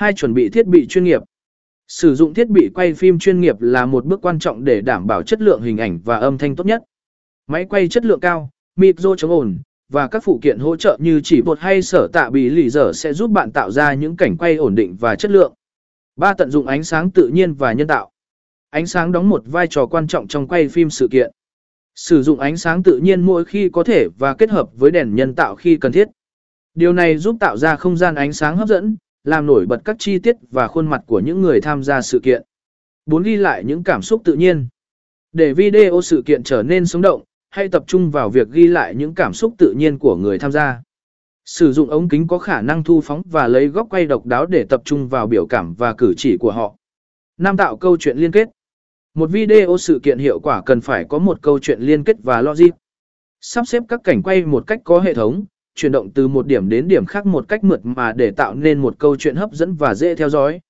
Hai 0.00 0.12
chuẩn 0.12 0.34
bị 0.34 0.48
thiết 0.48 0.66
bị 0.66 0.86
chuyên 0.86 1.04
nghiệp. 1.04 1.22
Sử 1.88 2.14
dụng 2.14 2.34
thiết 2.34 2.48
bị 2.48 2.70
quay 2.74 2.94
phim 2.94 3.18
chuyên 3.18 3.40
nghiệp 3.40 3.56
là 3.60 3.86
một 3.86 4.04
bước 4.04 4.20
quan 4.22 4.38
trọng 4.38 4.64
để 4.64 4.80
đảm 4.80 5.06
bảo 5.06 5.22
chất 5.22 5.40
lượng 5.40 5.62
hình 5.62 5.76
ảnh 5.76 6.00
và 6.04 6.18
âm 6.18 6.38
thanh 6.38 6.56
tốt 6.56 6.66
nhất. 6.66 6.82
Máy 7.46 7.64
quay 7.64 7.88
chất 7.88 8.04
lượng 8.04 8.20
cao, 8.20 8.50
micro 8.76 9.14
chống 9.16 9.30
ồn, 9.30 9.58
và 9.88 10.08
các 10.08 10.24
phụ 10.24 10.38
kiện 10.42 10.58
hỗ 10.58 10.76
trợ 10.76 10.98
như 11.00 11.20
chỉ 11.24 11.42
bột 11.42 11.58
hay 11.58 11.82
sở 11.82 12.08
tạ 12.12 12.30
bị 12.30 12.50
lì 12.50 12.70
dở 12.70 12.92
sẽ 12.94 13.12
giúp 13.12 13.30
bạn 13.30 13.52
tạo 13.52 13.70
ra 13.70 13.94
những 13.94 14.16
cảnh 14.16 14.36
quay 14.36 14.56
ổn 14.56 14.74
định 14.74 14.96
và 15.00 15.16
chất 15.16 15.30
lượng. 15.30 15.54
Ba 16.16 16.34
Tận 16.34 16.50
dụng 16.50 16.66
ánh 16.66 16.84
sáng 16.84 17.10
tự 17.10 17.28
nhiên 17.28 17.54
và 17.54 17.72
nhân 17.72 17.86
tạo. 17.86 18.10
Ánh 18.70 18.86
sáng 18.86 19.12
đóng 19.12 19.28
một 19.28 19.42
vai 19.46 19.66
trò 19.66 19.86
quan 19.86 20.06
trọng 20.06 20.28
trong 20.28 20.48
quay 20.48 20.68
phim 20.68 20.90
sự 20.90 21.08
kiện. 21.10 21.30
Sử 21.94 22.22
dụng 22.22 22.40
ánh 22.40 22.56
sáng 22.56 22.82
tự 22.82 22.98
nhiên 22.98 23.20
mỗi 23.20 23.44
khi 23.44 23.68
có 23.68 23.84
thể 23.84 24.08
và 24.18 24.34
kết 24.34 24.50
hợp 24.50 24.68
với 24.74 24.90
đèn 24.90 25.14
nhân 25.14 25.34
tạo 25.34 25.56
khi 25.56 25.76
cần 25.76 25.92
thiết. 25.92 26.08
Điều 26.74 26.92
này 26.92 27.18
giúp 27.18 27.36
tạo 27.40 27.56
ra 27.56 27.76
không 27.76 27.96
gian 27.96 28.14
ánh 28.14 28.32
sáng 28.32 28.56
hấp 28.56 28.68
dẫn, 28.68 28.96
làm 29.24 29.46
nổi 29.46 29.66
bật 29.66 29.80
các 29.84 29.96
chi 29.98 30.18
tiết 30.18 30.36
và 30.50 30.68
khuôn 30.68 30.86
mặt 30.86 31.02
của 31.06 31.20
những 31.20 31.40
người 31.40 31.60
tham 31.60 31.82
gia 31.82 32.00
sự 32.00 32.20
kiện. 32.22 32.42
4. 33.06 33.22
Ghi 33.22 33.36
lại 33.36 33.64
những 33.64 33.84
cảm 33.84 34.02
xúc 34.02 34.22
tự 34.24 34.34
nhiên. 34.34 34.68
Để 35.32 35.54
video 35.54 36.00
sự 36.02 36.22
kiện 36.26 36.42
trở 36.42 36.62
nên 36.62 36.86
sống 36.86 37.02
động, 37.02 37.22
hãy 37.50 37.68
tập 37.68 37.84
trung 37.86 38.10
vào 38.10 38.30
việc 38.30 38.48
ghi 38.50 38.66
lại 38.66 38.94
những 38.94 39.14
cảm 39.14 39.32
xúc 39.32 39.54
tự 39.58 39.74
nhiên 39.76 39.98
của 39.98 40.16
người 40.16 40.38
tham 40.38 40.52
gia. 40.52 40.82
Sử 41.44 41.72
dụng 41.72 41.90
ống 41.90 42.08
kính 42.08 42.26
có 42.26 42.38
khả 42.38 42.62
năng 42.62 42.84
thu 42.84 43.00
phóng 43.00 43.22
và 43.30 43.48
lấy 43.48 43.66
góc 43.66 43.86
quay 43.90 44.06
độc 44.06 44.26
đáo 44.26 44.46
để 44.46 44.64
tập 44.64 44.82
trung 44.84 45.08
vào 45.08 45.26
biểu 45.26 45.46
cảm 45.46 45.74
và 45.74 45.94
cử 45.98 46.14
chỉ 46.16 46.36
của 46.40 46.52
họ. 46.52 46.76
Nam 47.38 47.56
tạo 47.56 47.76
câu 47.76 47.96
chuyện 47.96 48.18
liên 48.18 48.32
kết. 48.32 48.48
Một 49.14 49.30
video 49.30 49.76
sự 49.78 50.00
kiện 50.02 50.18
hiệu 50.18 50.40
quả 50.40 50.62
cần 50.66 50.80
phải 50.80 51.04
có 51.08 51.18
một 51.18 51.42
câu 51.42 51.58
chuyện 51.58 51.80
liên 51.80 52.04
kết 52.04 52.16
và 52.22 52.42
logic. 52.42 52.70
Sắp 53.40 53.68
xếp 53.68 53.82
các 53.88 54.00
cảnh 54.04 54.22
quay 54.22 54.44
một 54.44 54.66
cách 54.66 54.80
có 54.84 55.00
hệ 55.00 55.14
thống, 55.14 55.44
chuyển 55.74 55.92
động 55.92 56.10
từ 56.10 56.28
một 56.28 56.46
điểm 56.46 56.68
đến 56.68 56.88
điểm 56.88 57.06
khác 57.06 57.26
một 57.26 57.48
cách 57.48 57.64
mượt 57.64 57.80
mà 57.82 58.12
để 58.12 58.30
tạo 58.30 58.54
nên 58.54 58.78
một 58.78 58.98
câu 58.98 59.16
chuyện 59.16 59.36
hấp 59.36 59.52
dẫn 59.52 59.74
và 59.74 59.94
dễ 59.94 60.14
theo 60.14 60.28
dõi. 60.28 60.60